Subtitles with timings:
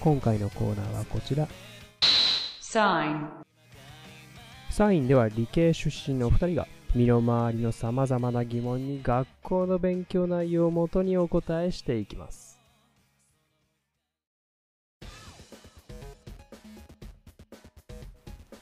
[0.00, 1.48] 今回のコーナーはこちら。
[2.62, 3.26] Sign.
[4.70, 12.60] サインでは理系出身のお二人が身の回りの様々な疑問に学校の勉強内容をもとにお答えしていきます。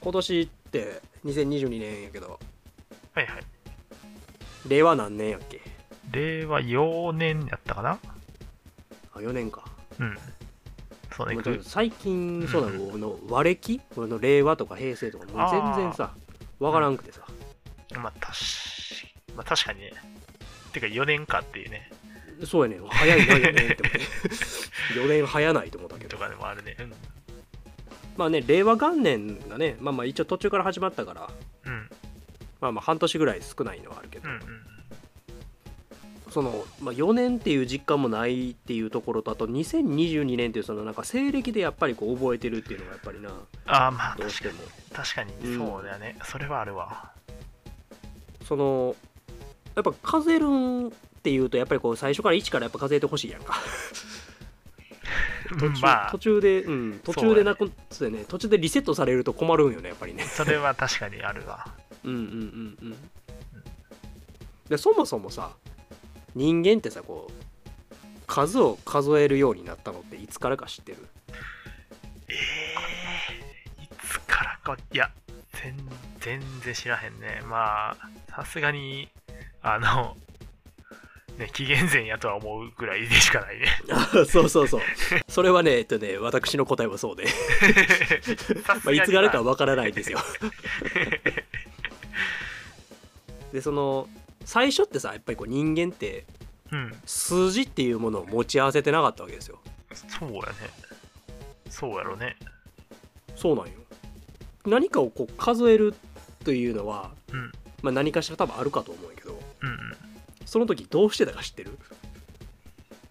[0.01, 2.39] 今年って2022年やけど
[3.13, 3.43] はいはい。
[4.67, 5.61] 令和何年やっけ？
[6.11, 7.99] 令和4年やったかな？
[9.13, 9.65] あ4年か
[9.99, 10.17] うん。
[11.17, 11.59] そうね。
[11.63, 13.81] 最近そうなのこの和暦？
[13.95, 16.13] この令和とか平成とかもう全然さ
[16.59, 17.21] わからんくてさ
[17.95, 19.93] まあ、たし、まあ、確かにね。
[20.73, 21.89] てか4年かっていうね。
[22.45, 23.99] そうやねん早いな4年って思って
[24.93, 26.75] 4年早ないと思ったけどとかでもあるね。
[26.79, 26.93] うん。
[28.15, 31.29] まあね令和元年がねまあまあ一応途中から始まったから
[31.65, 31.89] うん。
[32.61, 34.41] まあまあ半年ぐらい少ないのはあるけど、うんうん。
[36.29, 43.29] その、まあ、4年っていう実感もないっていうところとあと2022年っていうそのなんか西暦でやっぱりこう覚えてるっていうのがやっぱりな。
[43.65, 44.53] ああ、まあどうしても
[44.93, 45.33] 確かに。
[45.43, 46.17] うんそうだよね。
[46.23, 47.11] それはあるわ。
[48.45, 48.95] その
[49.75, 53.55] やっぱ数えるんっていうとやっぱりこう最初から1からやっぱ数えてほしいやんか。
[55.47, 58.25] 途中,、まあ途、中でうん途中でなくそうやね。
[58.27, 60.23] 途中でリセットされると困るんよねやっぱりね。
[60.27, 61.67] それは確かにあるわ。
[62.03, 62.77] うんうんうん。
[62.81, 62.97] うん。
[64.69, 65.51] でそもそもさ
[66.37, 67.33] 人間ってさこう
[68.27, 71.07] 数を数えるようになったのっていつからか知ってる？
[72.29, 72.33] え
[73.79, 75.09] えいつからか、いや、
[75.53, 75.75] 全
[76.19, 77.41] 全然知らへんね。
[77.49, 77.97] まあ、
[78.29, 79.09] さすがに、
[79.61, 80.15] あの、
[81.37, 83.67] ね、紀元前やとは思うぐらいでしかないね。
[83.91, 84.81] あそうそうそう。
[85.27, 87.25] それはねえっとね私の答えはそうで、
[88.83, 90.19] まあ、いつからかわからないんですよ。
[93.53, 94.09] でその
[94.47, 96.25] 最初ってさやっぱりこう人間って
[96.71, 99.59] うん、数字っていうものを持ち合わせてなかったわけですよ。
[99.93, 100.45] そうやね。
[101.69, 102.35] そうやろね。
[103.37, 103.71] そうなんよ。
[104.65, 105.95] 何かをこう数える
[106.43, 107.51] というのは、うん。
[107.81, 109.77] まあ、何かしら多分あるかと思うんやけどうんうん。
[110.45, 111.77] その時どうしてたか知ってる？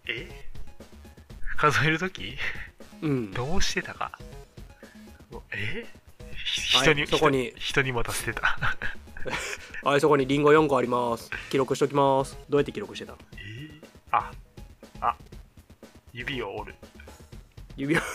[0.06, 0.28] え？
[1.56, 2.36] 数えるとき
[3.00, 3.30] うん。
[3.30, 4.18] どうしてたか？
[5.50, 5.86] え？
[6.44, 7.54] 人に、そこに。
[7.56, 8.58] 人人に持たせてた。
[9.82, 13.14] はいそこにリンゴ4個あります記録しときますどうやって記録してた？
[13.36, 13.70] え
[14.10, 14.30] あ、
[15.00, 15.16] あ、
[16.12, 16.74] 指を折る。
[17.76, 18.02] 指輪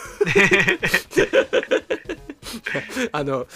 [3.12, 3.48] あの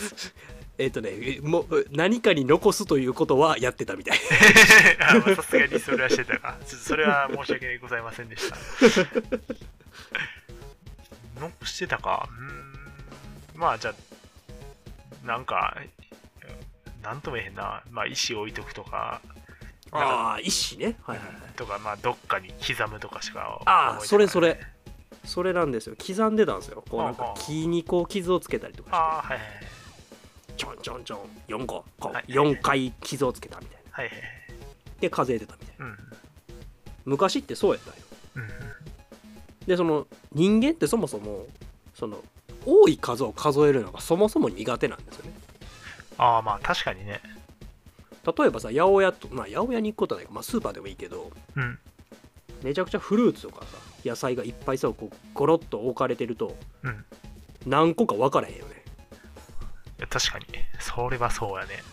[0.77, 4.17] えっ、とねもう何かに残すということはやってたみたい
[5.35, 6.57] さすがにそれはしてたか。
[6.65, 8.57] それは申し訳ございませんでした。
[11.39, 12.27] 残してたか。
[12.29, 13.59] うーん。
[13.59, 13.95] まあじゃあ、
[15.25, 15.77] なんか、
[17.05, 17.83] なんとも言えへんな。
[17.91, 19.21] まあ石置いとくとか、
[19.91, 20.97] ああ一種ね。
[21.03, 21.35] はいはいはい。
[21.55, 24.59] とか、まあどっかに刻むとかしかああそれそれ。
[25.23, 25.95] それなんですよ。
[25.95, 26.83] 刻んでたんですよ。
[26.89, 29.45] こうなんか木にこう傷をつけたりとかああ、はいはい
[30.47, 31.85] してちょんちょんちょん4個。
[31.99, 33.91] こうはい4回傷をつけたみたいな。
[33.91, 34.05] はい。
[34.07, 34.27] はいはい。
[34.99, 35.85] で数えてたみたいな。
[35.85, 35.97] うん。
[37.05, 37.99] 昔ってそうやったんよ。
[38.35, 39.67] うん。
[39.67, 41.45] でその人間ってそもそも
[41.93, 42.23] その
[42.65, 45.31] 多い数を数えるのがそもそも苦手なんですよね
[46.17, 47.21] ああ、まあ確かにね。
[48.25, 51.79] 例えばさ八百屋とまあ八百屋に行くことはないか、まあ、スーパーでもいいけどうん。
[52.63, 57.05] めちゃくちゃフルーツとかさ野菜がいっぱいさこうゴロッと置かれてるとうん。
[57.67, 58.83] 何個か分からへんよね
[60.09, 60.45] 確かに。
[60.79, 61.83] それはそうやね。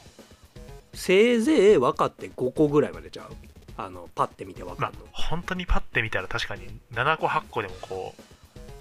[0.94, 3.34] せいぜい分かって5個ぐらいまでちゃう？
[3.76, 8.22] あのパッて見て分まあかんの、本当にパッて見たら確かに7個8個でもこう、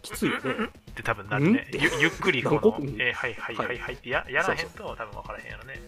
[0.01, 0.51] きついよね
[0.91, 1.80] って多分なるねうん？
[1.81, 5.81] ゆゆっくりこの、えーはいはいはいはいってややらへんと多分分からへんやろね。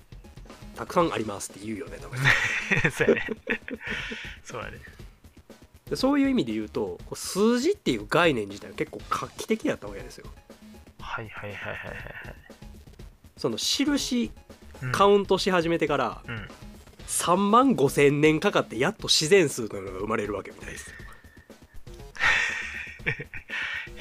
[0.75, 2.17] たくさんありますって言うよね多分
[2.91, 3.27] そうやね。
[4.43, 4.77] そうやね。
[5.89, 10.25] でそういう意味で言うとこう数字っていう概念自体は結構画期的だったわけですよ
[10.99, 12.35] はいはいはいはいはいはい。
[13.37, 14.31] その印
[14.81, 16.47] うんカウントし始めてからうん。
[17.07, 20.91] 3万5千年かかってやっと自然数というのが生まれるわけみたいです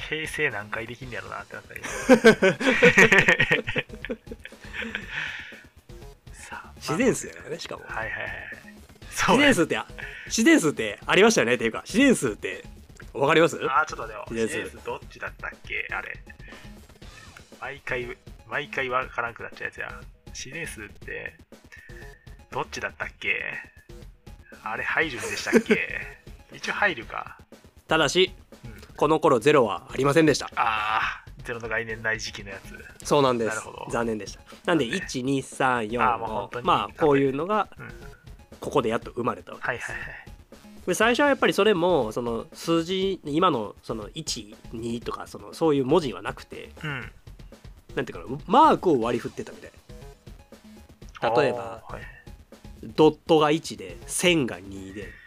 [0.09, 1.81] 平成何回できんねやろなってなったり。
[6.33, 8.31] さあ自然数やからねしかもはいはいはい。
[9.11, 9.79] そうや自然数って
[10.27, 12.63] 自然数ってありましたよねっていうか自然数って
[13.13, 13.57] 分わかります？
[13.57, 14.25] あー、ちょっと待ってよ。
[14.27, 15.87] シネーズシネーズどっちだったっけ？
[15.91, 16.19] あれ。
[17.61, 18.17] 毎回、
[18.47, 20.01] 毎回わからんくなっちゃうやつや。
[20.33, 21.35] シネースって、
[22.51, 23.39] どっちだったっけ？
[24.63, 26.01] あれ、入るんでしたっけ？
[26.51, 27.37] 一応入るか。
[27.87, 28.42] ただしうん、
[28.95, 32.57] この頃ゼロはありませんでしたあー、ゼロの概念ない時期のや
[32.99, 33.05] つ。
[33.05, 33.59] そうなんです
[33.89, 34.85] 残念でしたなんで？
[34.85, 37.89] そうね1234あーもう本当にのまあこういうのがうん。
[38.59, 40.05] ここでやっと生まれたわけはいはいはい。
[40.87, 47.11] で最初はやっぱりそれもその数字今のその12とかそのそういう文字はなくてうん。
[47.95, 49.71] なんていうかなマークを割り振ってたみたい
[51.35, 52.01] 例えばはい、
[52.83, 55.22] ドットが1で線が2で。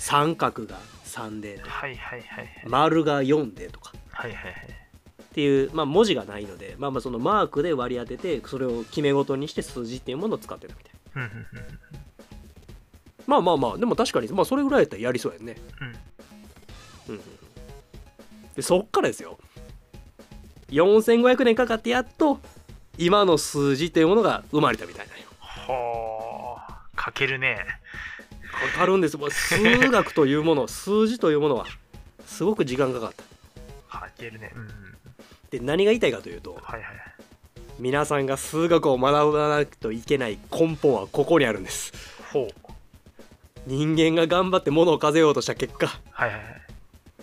[0.00, 1.70] 三角が3でとか。
[1.70, 2.64] はいはいはいはい。
[2.66, 3.92] 丸が4でとか。
[4.10, 4.54] はいはいはい。
[4.54, 10.94] っていう、まあ、文字がないので、まあ、まあそのマークで割り当ててそれを決め事にして数字っていうものを使ってたみたい
[13.26, 15.56] まあまあまあでも確かに、まあ、それぐらいやったらやりそうやね、
[17.08, 17.14] うん。
[17.14, 17.20] うん。
[18.56, 19.38] でそっからですよ。
[20.70, 22.40] 4500年かかってやっと
[22.98, 25.28] 今の数字っていうものが生まれたみたいなよ。
[25.38, 27.79] ほー、かけるね。
[28.72, 29.58] かかるんですもう数
[29.90, 31.66] 学というもの 数字というものは
[32.26, 33.24] すごく時間かかった
[33.98, 34.52] かけるね。
[34.54, 34.70] うんうん。
[35.50, 36.92] で何が言いたいかというとはいはい。
[37.78, 41.92] 皆さんが数学を学ばなくといけない根本はここにあるんです
[42.32, 42.50] ほう。
[43.66, 46.62] 人間が頑張って物を数えようとした結果はいはいはい。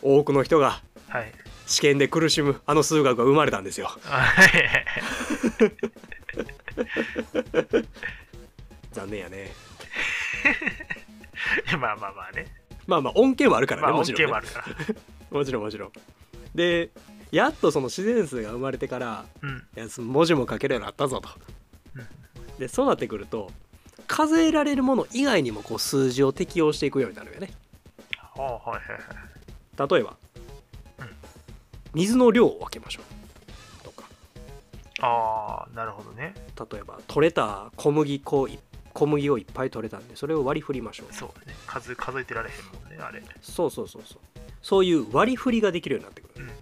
[0.01, 1.31] 多くの人がはい。
[1.68, 3.92] 試験で苦しむあの数学が生まれたんですよ
[8.94, 9.51] 残念やね
[11.80, 12.48] まあまあまあね。
[12.86, 14.68] まあまあ恩恵はあるからね、まあ、もちろん、ね恩恵もあ、るから。
[15.38, 15.92] もちろんもちろん
[16.56, 16.90] で
[17.32, 19.58] やっとその自然数が生まれてからうん。
[19.76, 21.30] いや文字も書けるようになったぞと
[21.96, 22.08] うん
[22.58, 23.52] でそうなってくると
[24.08, 27.52] 数えられるもの以外にもこう数字を適用していくようになるよね
[28.32, 29.90] ほうはいはいはい。
[29.90, 30.16] 例えば、
[31.00, 31.10] うん
[31.94, 33.02] 水の量を分けましょ
[33.82, 34.04] うとか
[35.00, 36.36] ああ、なるほどね。
[36.72, 38.60] 例えば取れた小麦粉い
[38.98, 41.56] 小麦をいっぱい取れたんでそれを割り振りましょうそうだね。
[41.68, 43.22] 数数えてられへんもんね、あれ。
[43.42, 44.20] そうそうそうそう
[44.64, 46.56] そういう割り振りができるようになってくるうんうん。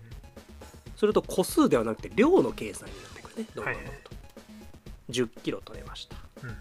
[0.98, 4.02] すると個数ではなくて量の計算になってくるねどんどんどんどんはい
[5.10, 6.56] 10キロ取れましたうんうん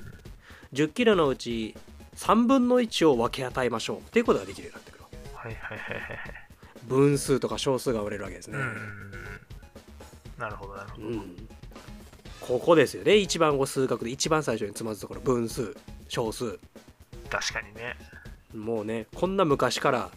[0.73, 1.75] 10キロのうち
[2.17, 5.05] 3分の1を分け与えましょうっていうことができるようになってくる
[5.35, 6.19] はいはいはいはいはい。
[6.87, 9.11] 分数とか小数が売れるわけですね、うん。
[10.39, 11.09] なるほどなるほど。
[11.09, 11.49] うん
[12.47, 15.75] ここですよね一番こう数学で一番最初につまずくところ分数
[16.09, 16.59] 小数
[17.31, 17.97] 確かにね。
[18.55, 20.11] もうねこんな昔から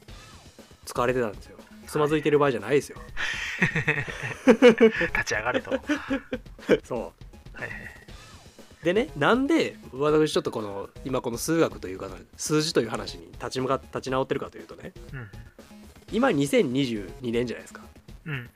[0.85, 1.57] 使われてたんですよ
[1.87, 2.97] つまずいてる場合じゃないですよ
[4.45, 5.71] 立ち上がれと。
[5.71, 5.81] はい
[6.83, 7.13] そ
[7.53, 7.69] はい。
[8.81, 15.29] うでねなんで私ちょっとこの今この数学というか数字という話に立ち向か立ち直ってるかというとねうん。
[16.11, 17.81] 今2022年じゃないですか
[18.25, 18.49] うん。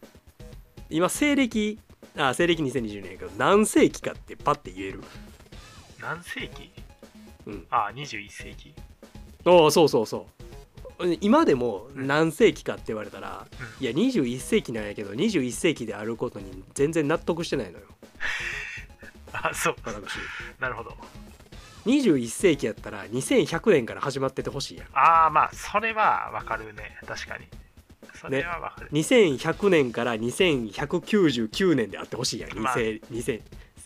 [0.90, 1.80] 今西暦
[2.18, 5.04] あ西暦2020年やけど何世紀かってパッて言える
[6.02, 6.72] 何世紀？
[7.48, 8.74] うんああ、21世紀。
[9.46, 10.28] ああそうそうそ
[11.00, 13.48] う今でも何世紀かって言われたら、
[13.80, 17.86] うんいや21世紀なんやけど21世紀であることに全然納得してないのよ
[19.34, 19.76] あそう。
[19.84, 20.16] 私
[20.60, 20.96] なるほど。
[21.88, 26.96] 21世紀やったら2100年から始まっててほしいやんああ、まあ、それはわかるね。
[27.08, 27.48] 確かに。
[28.22, 28.90] それはわかる。
[28.92, 33.42] 2100年から2199年であってほしいやん、まあ2000 2000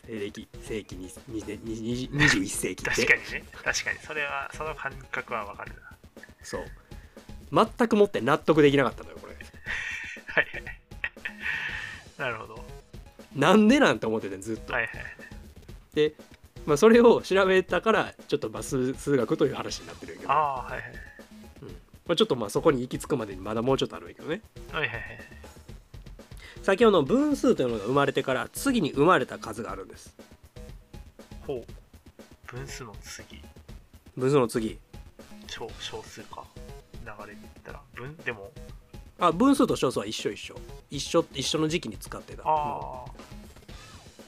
[0.07, 3.45] 西暦世紀ににに21世紀って確かにね。
[3.63, 3.99] 確かに。
[3.99, 5.77] それは、その感覚はわかるな。
[6.43, 6.65] そう
[7.51, 9.33] 全くもって納得できなかったのよこれ
[10.27, 10.63] はいはい。
[12.17, 12.65] なるほど。
[13.35, 14.93] なんでなんて思っててずっと、はいはい。
[15.93, 16.13] で、
[16.65, 20.81] まあ、それを調べたからちょっとまあ数数学という話になってるけどああ、はいはい。
[22.07, 25.01] まあ、ちょっとまあそこに行き着くまでにまだもうちょっとあるんやけどねはいはいはい。
[26.61, 30.15] 先ほどの分数というのが生まれてから次に生まれた数があるんです
[31.45, 31.65] ほう。
[32.47, 33.41] 分数の次、
[34.15, 34.79] 分数の次
[35.47, 36.43] 小小数か。
[37.03, 37.81] 流れで言ったら。
[37.93, 38.51] 分、でも、
[39.19, 40.55] あ分数と小数は一緒一緒
[40.89, 43.05] 一緒一緒の時期に使ってたああ。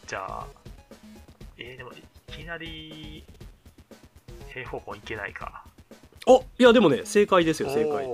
[0.05, 0.47] じゃあ、
[1.57, 1.95] えー、でも、い
[2.31, 3.25] きなり、
[4.53, 5.65] 平方根いけないか。
[6.27, 8.05] おいやでもね正解ですよ正解。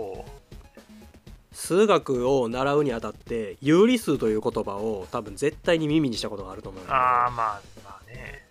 [1.51, 8.47] 数学を習うにあたって有理数という言葉を多分絶対に耳にしたことがあると思うんだけどああ、まあ、まあね。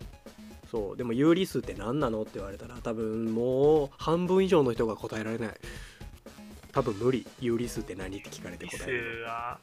[0.70, 5.50] そうでも有理数って何なのって言われたら多分もう半分以上の人が答えられない。
[6.72, 7.26] 多分無理。
[7.40, 9.58] 有理数って何って聞かれて理数答えるは、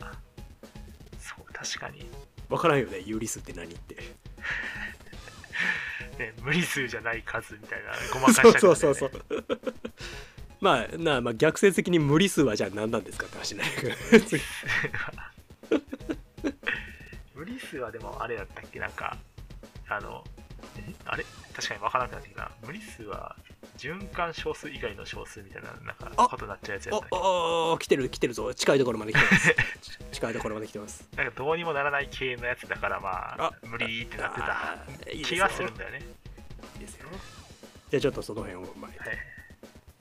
[1.19, 2.05] そう、確かに。
[2.49, 3.95] 分からんよね有理数って何って
[6.19, 9.43] ね、無理数じゃない数みたいな、 ごまかしちゃそうそうそうそう。
[10.61, 13.71] まあなあまあ逆説的に無理数はじゃあ何なんですかって話になる。
[17.33, 18.79] 無理数はでもあれだったっけ？
[18.79, 19.17] なんか
[19.87, 20.23] あの
[20.77, 20.93] え？
[21.05, 21.25] あれ？
[21.55, 22.51] 確かに分からなくなってきたな。
[22.65, 23.35] 無理数は
[23.79, 28.53] 循環小数以外の小数みたいななんかあことになっちゃうやつやっおお来てる来てるぞ。
[28.53, 29.55] 近いところまで来てます。
[30.11, 31.07] 近いところまで来てます。
[31.15, 36.01] なんかどうにもならない系のやつだからまああ無理ってなってあた気がするんだよね。
[36.75, 37.07] いいですよ。
[37.91, 38.73] じゃあちょっとその辺を。
[38.75, 39.17] まあはい。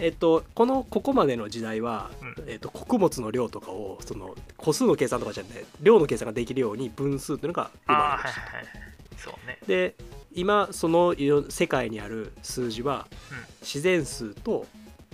[0.01, 2.35] えっとこのここまでの時代は、うん。
[2.49, 8.41] えっと、穀物の量とかをその個数の計算とかじゃなくて量の計算ができるように分数っていうのが生まれました。
[8.41, 8.89] はいはいはい。
[9.17, 9.59] そうね。
[9.69, 9.95] で
[10.33, 11.15] 今その
[11.49, 14.67] 世界にある数字はうん自然数と、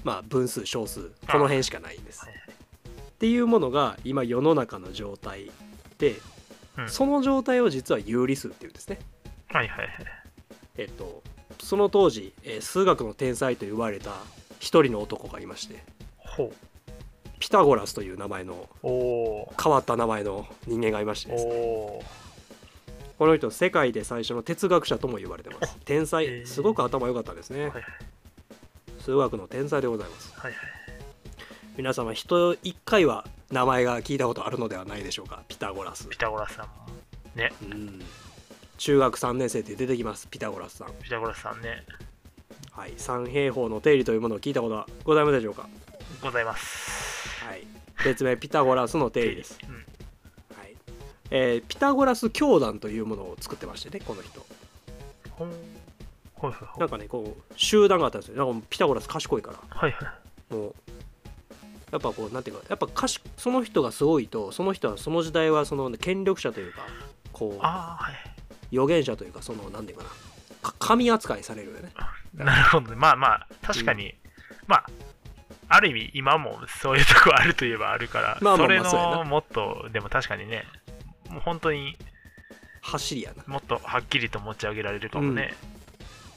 [0.02, 2.26] まあ、分数小数この辺しかないんです。
[2.26, 5.50] っていうものが今世の中の状態
[5.98, 6.16] で、
[6.76, 6.88] うん。
[6.88, 8.98] その状態を実は有理数っていうんですね。
[9.48, 9.88] はいはいはい。
[10.76, 11.22] えっと
[11.62, 14.10] その当時、えー数学の天才と言われた
[14.58, 15.82] 一人の男がいまして
[16.16, 16.52] ほ
[17.38, 21.52] ピタゴラスという名前の変わった名前の人間がいましてですね。
[23.18, 25.76] この人世界で最初の哲学者とも言われてます。
[25.84, 26.46] 天へ才ー。
[26.46, 27.70] すごく頭良かったですね
[29.04, 30.32] 数学の天才でございます。
[30.38, 30.60] はいはい。
[31.76, 35.42] 皆様人一回は名前が聞いたことあるのではないでしょうか？
[35.48, 36.08] ピタゴラス。
[36.08, 36.72] ピタゴラスさんも。
[37.34, 37.52] ね。
[37.62, 38.00] うん。
[38.78, 40.88] 中学3年生で出てきますピタゴラスさん。
[41.02, 41.84] ピタゴラスさんね。
[42.72, 42.94] はい。
[42.96, 45.68] 三平方の定理というものを聞いたことはございますでしょうか？
[46.22, 47.28] ございます。
[47.44, 47.66] はい。
[48.04, 49.74] 別名ピタゴラスの定理です、 うん。
[49.74, 50.74] はい。
[51.30, 54.44] えーピタゴラス教団というものを作ってましてねこの人
[56.44, 58.46] はいはいなんかねこう集団があったんですよ。
[58.46, 59.58] なんかピタゴラス賢いから。
[59.68, 60.14] はいは
[60.50, 60.54] い。
[60.54, 60.74] もう
[61.92, 66.80] やっぱこうなんていうかやっぱ賢その人がすごいとその人はその時代はその権力者というか
[67.32, 68.14] こうああはい。
[68.72, 70.10] 預言者というかそのなんていうかな
[70.62, 71.92] か神扱いされるよね。
[72.34, 72.96] なるほどね。
[72.96, 74.14] まあまあ確かに、
[74.66, 74.86] まあ
[75.68, 80.64] ある意味今もそういうとこあるといえばあるから、まあまあそれのもっとでも確かにね
[81.30, 81.96] もう本当に
[82.80, 83.44] 走りやな。
[83.46, 85.54] もっとはっきりと持ち上げられるかもね、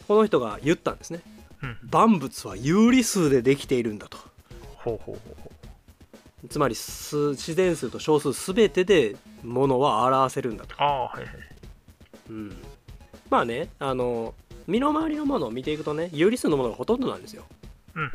[0.07, 1.21] この人が言ったんですね。
[1.61, 1.77] うん。
[1.89, 4.17] 万物は有理数でできているんだと。
[6.49, 10.81] つまり数自然数と小数全てでものは表せるんだと。
[10.81, 11.27] あはいはい。
[12.29, 12.57] うん、
[13.29, 14.33] まあねあの
[14.67, 17.43] 身の回りのものを見ていくとね有理数のものがほとんどなんですよ。
[17.95, 18.09] うんうん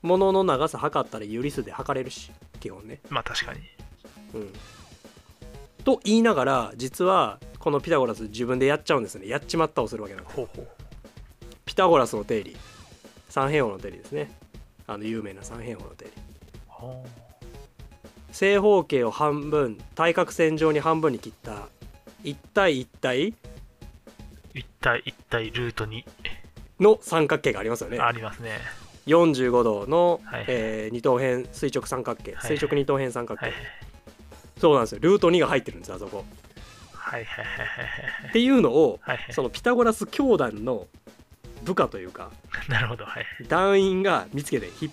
[0.00, 3.00] ものの長さ測ったら有理数で測れるし基本ね。
[3.10, 3.60] まあ確かに。
[4.34, 4.52] うん。
[5.84, 9.26] と言いながら実はこのピタゴラス自分でやっちゃうんですね。
[9.26, 10.68] やっちまったをするわけなんですほうほう
[11.68, 12.56] ピタゴラスの定理。
[13.28, 14.30] 三平方の定理ですね。
[14.86, 16.12] あの有名な三平方の定理。
[18.32, 21.68] 正方形を半分対角線上に半分に切った
[22.24, 23.34] 1対1対
[24.54, 26.06] 一体一体ルートに。
[26.80, 27.98] の三角形がありますよね。
[27.98, 28.60] ありますね。
[29.06, 32.34] 45度の、はいえー二等辺垂直三角形。
[32.34, 33.54] はい垂直二等辺三角形、はい
[34.56, 35.00] そうなんですよ。
[35.02, 36.24] ルート2が入ってるんですあそこ。
[36.94, 37.82] はいはいはいは
[38.26, 38.30] い。
[38.30, 39.32] っていうのをはいはい。
[39.34, 40.86] そのピタゴラス教団の
[41.68, 42.30] 部下というか
[42.68, 43.26] なるほどはい。
[43.48, 44.90] 団員が見つけてヒッ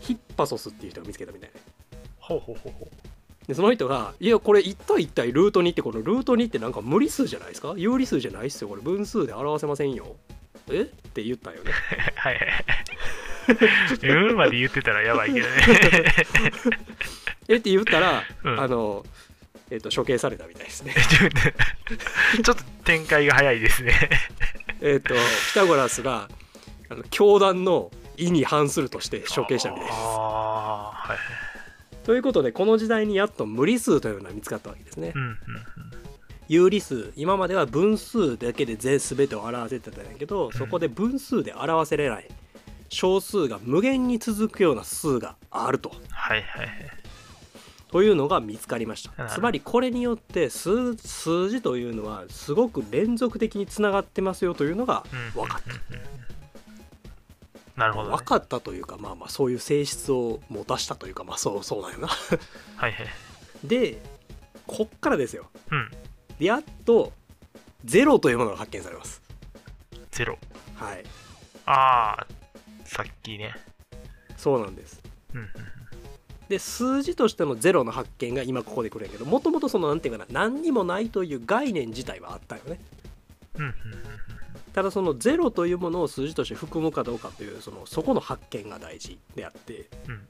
[0.00, 1.60] ヒッパソスっていう人が見つけたみたいな
[2.18, 3.46] ほうほうほうほう。
[3.46, 7.74] でその人が「いやこれ1対1対ルート2ってこのルート2ってなんか無理数じゃないですか？
[7.76, 10.16] 有理数じゃないっすよこれ分数で表せませんよ」
[10.72, 10.80] え？
[10.82, 11.70] って言ったんよね。
[12.16, 12.64] はいはいはい。
[14.02, 15.52] うんまで言ってたらやばいけどね。
[17.48, 17.56] え？
[17.56, 18.60] って言ったら、うん。
[18.60, 19.04] あの
[19.70, 20.94] えっ、と処刑されたみたいですね。
[22.44, 23.92] ちょっと展開が早いですね
[24.80, 25.20] えっとピ
[25.54, 26.28] タゴラスが
[26.88, 29.98] あの教団の意に反するとして処刑したみたいです。
[29.98, 32.06] はい。
[32.06, 35.12] ということでこの時代にやっと無理数というのが見つかったわけですね。
[35.14, 35.36] うんうん
[36.48, 42.28] 有理数今までは分数だけで全全てを表せてたんやけど、そこで分数で表せれない
[42.88, 45.90] 小数が無限に続くような数があると。
[46.10, 47.05] はいはいはい
[47.96, 49.26] というのが見つかりました。
[49.26, 55.02] つまりこれによって数数字というのはすごく連続的につながってますよというのが
[55.34, 55.42] うん。
[55.42, 55.96] 分かった、うん。
[55.98, 56.16] うんうん
[57.74, 58.16] なるほど、ね。
[58.18, 62.08] 分、かったというかまあまあそういう性質を持たしたというか まあそうそうなんよな。
[62.08, 63.08] はいはい。
[63.64, 63.98] で
[64.66, 65.48] こっからですよ。
[65.70, 65.90] うん。
[66.38, 67.14] でやっと
[67.86, 69.22] ゼロというものが発見されます。
[70.10, 70.38] ゼロ。
[70.74, 71.04] はい。
[71.64, 72.26] ああ
[72.84, 73.54] さっきね。
[74.36, 75.00] そうなんです。
[75.32, 75.48] うんうん
[76.48, 82.80] で数字としてのゼロの発見が今ここで来るんやけどもともとそのなんていうかな何にもないという概念自体はあったよね。
[83.56, 83.74] うんうんうん
[84.76, 90.20] ただそのゼロというものを数字として含むかどうかというそのそこの発見が大事であってうん。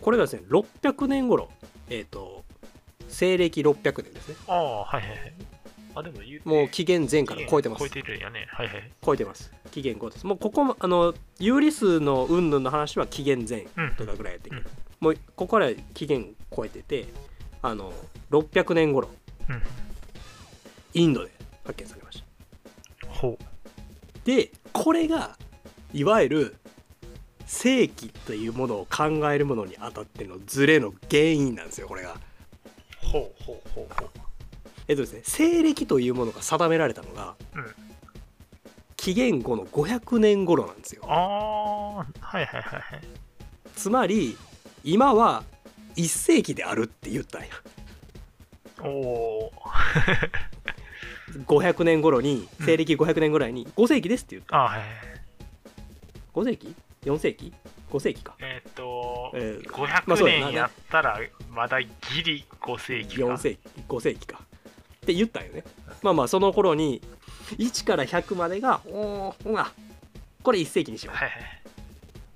[0.00, 1.50] これがですね600年頃
[1.90, 2.44] えっ、と
[3.08, 4.36] 西暦600年ですね。
[4.48, 5.34] ああはいはいはい。
[5.96, 7.80] あ、でももう紀元前から超えてます。
[7.80, 8.46] 超えてるんやね。
[8.50, 8.90] はいはい。
[9.04, 9.52] 超えてます。
[9.70, 10.26] 紀元後です。
[10.26, 13.94] もうここもあの有理数の云々の話は紀元前うん。
[13.96, 17.06] とかぐらいやってる、うんもうここから紀元超えてて
[17.62, 17.92] あの
[18.30, 19.08] 600年頃
[19.48, 19.62] うん。
[20.94, 21.32] インドで
[21.64, 22.22] 発見されまし
[23.00, 23.44] たほう。
[24.26, 25.36] でこれが
[25.92, 26.56] いわゆる
[27.46, 32.16] 正規というものを考えるものにあたってのズレの原因なんですよこれが
[33.02, 34.08] ほうほうほうほう。
[34.88, 37.74] えっとですね西暦というものが定められたのが、うん
[38.96, 42.82] 紀元後の500年頃なんですよああ、はいはいはいはい。
[43.76, 44.34] つまり
[44.84, 45.42] 今は
[45.96, 47.48] 1世紀であるって言ったんや
[48.82, 49.52] おお
[51.46, 54.58] 500年頃にうん西暦500年ぐらいに5世紀ですって言ったー。
[54.60, 54.96] あはいはいはい。
[56.34, 56.74] 5世紀
[57.04, 57.52] ?4 世紀
[57.90, 61.18] ?5 世紀か、えーっと、えーまあ500そうやな年やったら
[61.50, 61.88] まだギ
[62.24, 63.24] リ5世紀か。
[63.24, 65.64] 4世紀5世紀かって言ったんよね
[66.02, 67.00] まあまあその頃に
[67.58, 69.70] 1から100までがおーほら
[70.42, 71.40] これ1世紀にしようはいはい。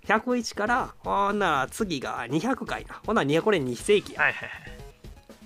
[0.08, 4.48] 101からほんなら次が200回なほんなら2これ2世紀やはいはい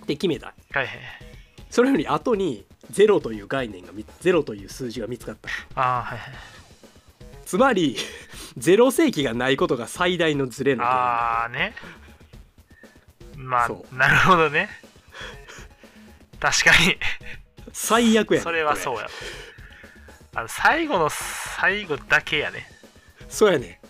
[0.02, 0.74] って決めたはい。
[0.74, 0.96] はいはい。
[1.68, 5.48] それより後に0という概念がみ0という数字が見つかった
[5.80, 6.28] ああ、はいはい。
[7.44, 7.96] つまり
[8.58, 11.74] 0世紀がないことが最大のズレの原ああね。
[13.36, 14.68] まそあ、なるほどね。
[16.38, 16.92] 確かに。
[16.92, 16.96] 因
[17.72, 19.08] 最悪やねそれはそうや。
[20.34, 22.66] あの最後の最後だけやね。
[23.28, 23.81] そうやね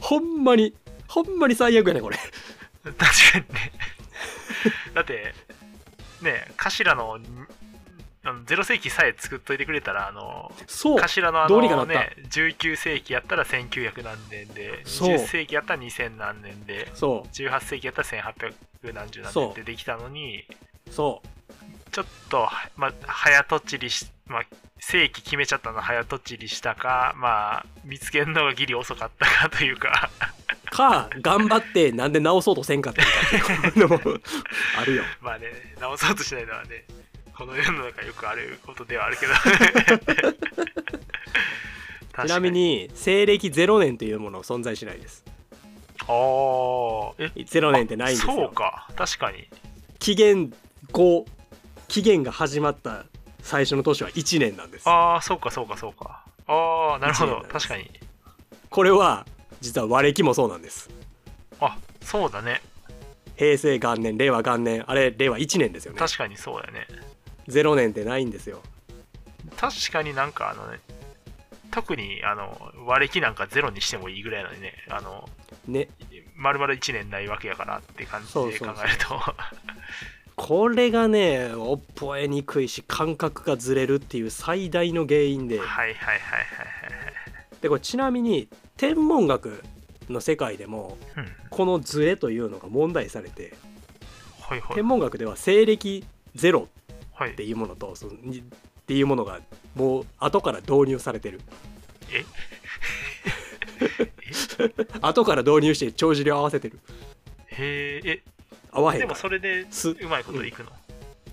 [0.00, 0.74] ほんまに
[1.08, 2.16] ほんまに最悪やねこれ。
[2.84, 3.72] 確かにね。
[4.94, 5.34] だって、
[6.22, 7.18] ね、頭の
[8.24, 11.00] あの0世紀さえ作っといてくれたら、あの、そう。
[11.00, 15.16] 頭のあのね、19世紀やったら1900何年で、そう。
[15.16, 20.44] 20世紀やったら2000何年で、そ18世紀やったら1800何十何年ってできたのに、
[20.88, 20.92] う。
[20.92, 21.22] そ
[21.90, 24.42] ちょっと、まあ、早とちりし、まあ、
[24.78, 30.10] 世紀決めちゃったの早とちりしたか、まあ、見つけるのがギリ遅かったかというか、
[30.66, 33.08] う か頑張ってなんで直そうとせんかったの
[33.44, 34.00] かっていうのも
[34.78, 35.04] あるよ。
[35.20, 36.84] まあね、直そうとしないのはね、
[37.36, 39.34] この世の中よくあることではあるけど。
[42.26, 45.24] ちなみ、に西暦0年というものは存在しないです。
[46.00, 48.32] ああ、え、0年ってないんですよ。
[48.32, 49.48] そうか、確かに。
[50.00, 50.52] 紀元
[50.90, 51.26] 後
[51.88, 53.06] 紀元が始まった
[53.42, 54.88] 最初の年は1年なんです。
[54.88, 56.24] ああ、そうか、そうか、そうか。
[56.46, 57.44] ああ、なるほど。
[57.50, 57.90] 確かに。
[58.70, 59.26] これは
[59.60, 60.90] 実は和暦もそうなんです。
[61.60, 62.62] あそうだね、
[63.36, 65.98] 平成元年令和元年あれ令和1年ですよね。
[65.98, 66.86] 確かにそうだね。
[67.48, 68.62] 0年ってないんですよ。
[69.56, 70.80] 確かになんかあのね、
[71.70, 75.28] 特にあの割歴なんかゼロにしてもいいぐらいなのにね、あの、
[75.66, 75.88] ね。
[76.36, 79.20] 丸々1年ないわけやからって感じで考えると。
[80.38, 81.50] これがね
[81.96, 85.58] 覚えにくいし感覚がずれるっていう最大の原因で。
[85.58, 86.18] はいはいはいはいはい
[87.60, 89.64] でこれちなみに天文学
[90.08, 91.26] の世界でもはい。
[91.26, 91.32] うん。
[91.50, 93.52] このズレというのが問題されて
[94.40, 94.74] はいはい。
[94.76, 94.86] 天。
[94.86, 96.04] 文学では西暦
[96.36, 96.68] ゼロ
[97.12, 98.42] はいっていうものとそのにっ
[98.86, 99.40] ていうものが
[99.74, 101.40] もう後から導入されてる。
[102.12, 102.24] え？
[105.02, 106.78] 後から導入して帳尻を合わせてる。
[107.48, 108.22] へえ、え、
[108.78, 110.70] 合わへんからそれですうまいこといくの、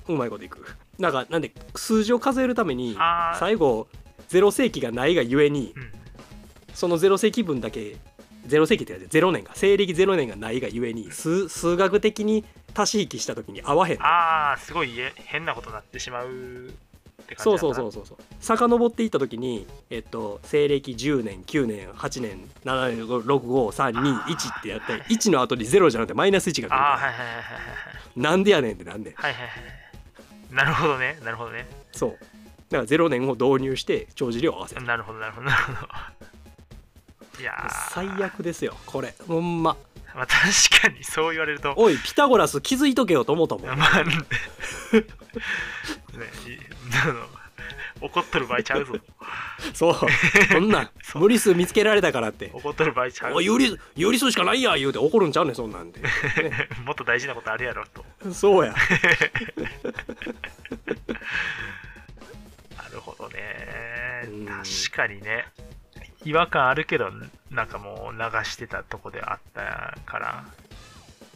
[0.08, 0.66] うまいこといく。
[1.00, 2.98] なんかなんで数字を数えるために
[3.40, 3.88] 最後
[4.30, 5.92] 0世紀がないがゆえにうん。
[6.74, 7.98] その0世紀分だけ
[8.48, 12.44] 0世紀って言われて0年が西暦0年がないがゆえに数数学的に
[12.76, 14.06] 足し引きした時に合わへんの。
[14.06, 16.74] ああ、すごいえ変なことになってしまう
[17.22, 17.76] って感じそうそうう。
[17.76, 27.44] そうそうそう遡っていった時にえっと西暦10年9年8年7年6531ってやって1の後に0じゃなくてマイナス1が来るあはいはいはいはいはい。
[28.18, 29.52] らなんでやねんってなんではいはいはい。
[30.52, 31.68] なるほどね、なるほどね。
[31.92, 32.26] そうだか
[32.78, 37.42] ら0年を導入して帳尻を合わせるなるほど、なるほど、なるほど。
[37.42, 39.76] いやー最悪ですよこれほんま
[40.16, 43.78] まあ確かにそう言われると、おいピタゴラス気づいとけよと思ったもん。
[43.78, 44.14] まあ、 ね、
[47.04, 47.28] あの
[48.02, 48.94] 怒っとる場合ちゃうぞ。
[49.74, 49.96] そう。
[50.52, 52.50] そんな 無理数見つけられたからって。
[52.54, 56.02] 怒っとる場合ちゃうおい有理有理数しかないや言うて怒るんちゃうねんそんなんで。
[56.86, 58.06] もっと大事なことあるやろと。
[58.34, 58.74] そうや。
[58.74, 58.78] な
[62.92, 64.24] るほどね。
[64.26, 64.46] うん。
[64.46, 64.64] 確
[64.96, 65.46] かにね。
[66.26, 67.12] 違和感あるけど、
[67.52, 70.46] なんかもう流してたとこであったから、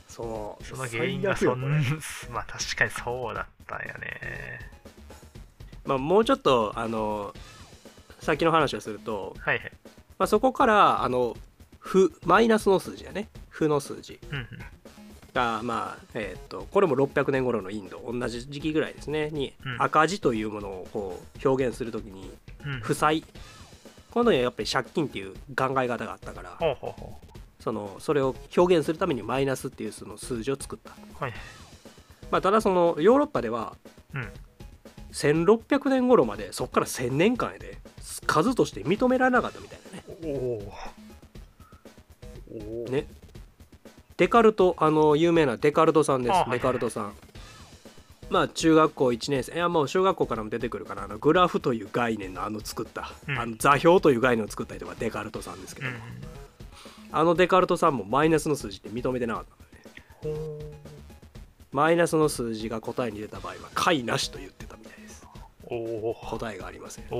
[0.07, 0.63] そう。
[0.65, 2.33] その原因がそん最悪よこれ。
[2.33, 4.59] まあ確かにそうだったんやね。
[5.85, 7.33] まあもうちょっとあの
[8.19, 9.71] 先の話をすると、はいはい。
[10.17, 11.37] まあ、そこからあの
[11.79, 13.29] 負マイナスの数字やね。
[13.49, 14.19] 負の数字。
[14.31, 14.47] うんうん。
[15.33, 19.29] がまあえーっとこれも600年頃のインド同じ時期ぐらいですね。
[19.29, 19.81] にうん。
[19.81, 22.31] 赤字というものをこう表現するときに
[22.65, 22.79] うん。
[22.81, 23.23] 負債
[24.11, 27.19] この時はやっぱり借金っていう考え方があったからほうほうほ
[27.59, 31.33] そのそれを表現するためにマイナスっていうその数字を作った、うはい。
[32.31, 33.75] まあ、ただそのヨーロッパでは
[34.13, 34.31] うん。
[35.11, 37.79] 1600年頃までそこから1000年間で
[38.27, 40.03] 数として認められなかったみたいなね。
[42.51, 43.07] おおね。
[44.17, 46.51] デカルトあの有名なデカルトさんです、はい。
[46.51, 47.13] デカルトさん
[48.29, 49.53] まあ中学校1年生。
[49.53, 51.03] いやもう小学校からも出てくるかな。
[51.03, 53.39] あのグラフという概念のあの作った、うん。
[53.39, 55.95] あの座標という概念を作った人がデカルトさんですけど、うん。
[57.11, 59.45] あのデカルトさんもマイナスの数字って認めてなかっ
[60.21, 60.39] たのね。
[60.39, 60.79] ほ
[61.71, 65.27] マイナスの数字が答えに出た場合は解なしと言ってたみたいです。
[65.67, 67.05] 答えがありません、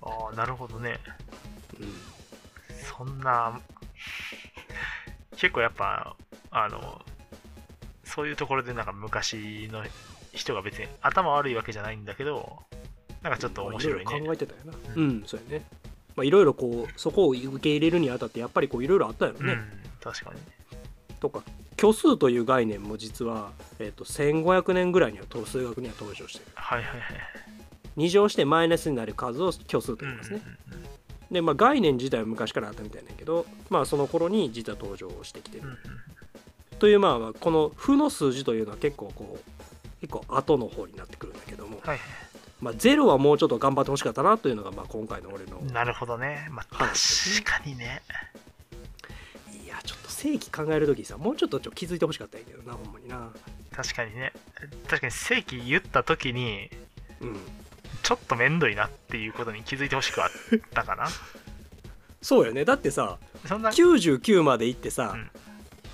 [0.00, 0.98] ああなるほどね。
[1.78, 1.92] うん。
[2.96, 3.60] そんな
[5.36, 6.16] 結構やっぱ
[6.50, 7.04] あの
[8.16, 9.84] そういうところでなんか昔の
[10.32, 12.62] 人が別に頭悪いわけじゃないんだけど
[13.22, 14.04] なんかちょっと面白いね。
[14.04, 14.72] まあ考えてたよな。
[14.72, 15.64] ううん、そうやね。
[16.16, 19.64] まあいろいろこうそこを受け入れるにあたってやっぱりこういろいろあったよね、うん
[20.00, 20.40] 確かに。
[21.20, 21.42] とか
[21.78, 26.44] 虚数という概念も実は、えっと1500年ぐらいにはと数学には登場してる。
[26.54, 27.00] はいはいはい。
[27.98, 30.40] 2乗してマイナスになる数を虚数と言いますね、
[31.30, 35.76] でまあ概念自体は昔からあったみたいなんやけどまあその頃に実は登場してきてる、うんうん
[36.78, 41.98] というまあこの負の数字というのは結構こう結構後の方になってくるんだけども、はい
[42.60, 46.92] まあ、ゼロはもうちょっと頑張ってほしかったなというのがまあ今回の俺のなるほどねまあ確は
[47.38, 48.02] いかにね。
[49.64, 53.30] いやちょっと正規考える時さもうちょっとちょ気づいてほしかったんやけどなほんまにな。
[53.72, 54.32] 確かにね。
[54.88, 56.70] 確かに正規言った時に
[57.20, 57.36] うん。
[58.02, 61.08] ちょっとめんどいなっていうことに気づいてほしくはあったかな。
[62.22, 62.64] そうよね。
[62.64, 65.30] だってさそんな99までいってさ、うん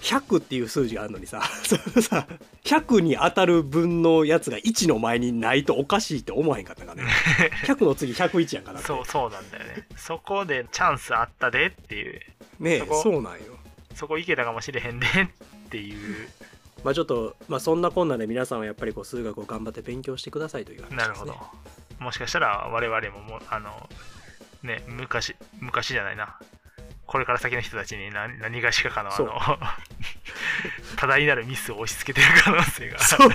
[0.03, 1.43] 100っていう数字があるのにさ。
[1.65, 2.27] そのさ。
[2.65, 7.05] 100に当たる分のやつが1の前にないとおかしいって思わへんかったかね。
[7.65, 9.87] 100の次101やんかなそうそうなんだよね。
[9.97, 12.21] そこでチャンスあったでっていう。
[12.59, 13.41] ねえそこそうなんよ。
[13.95, 15.07] そこいけたかもしれへんで。
[15.07, 16.29] っていう。
[16.83, 21.37] まあちょっとまあそんなこんなで皆さんはやっぱりこう数学を頑張って勉強してくださいという話です、ね、なるほど。
[22.01, 23.89] もしかしたら我々ももうあの
[24.65, 26.37] ね昔昔じゃないな
[27.13, 29.29] これから先の人たちに何何がしかかのあの
[30.97, 32.99] 多大なるミスを押し付けてる可能性が。
[33.01, 33.31] そう。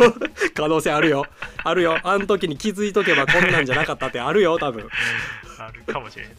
[0.55, 1.27] 可能性あるよ。
[1.63, 1.99] あるよ。
[2.01, 4.81] あの時に気づいとけばこんなんじゃなかったってあるよ多分。
[4.83, 5.63] うん。
[5.63, 6.35] あるかもしれんね。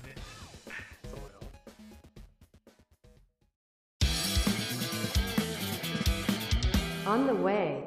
[7.06, 7.84] On the way.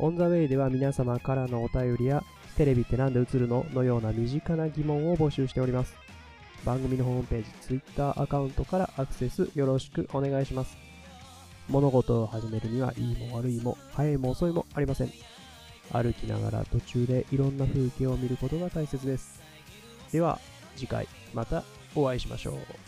[0.00, 2.24] オンザウェイでは皆様からのお便りや
[2.56, 5.94] テレビってなんで映るののような身近な疑問を募集しております。
[6.64, 10.76] 番組のホームページ、Twitter アカウントからアクセスよろしくお願いします。
[11.68, 15.12] 物事を始めるにはいいも悪いも早いも遅いもありません。
[15.92, 19.42] 歩きながら途中でいろんな風景を見ることが大切です。
[20.12, 20.38] では
[20.76, 21.64] 次回また
[21.94, 22.83] お会いしましょう。